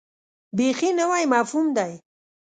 [0.57, 1.93] بیخي نوی مفهوم دی.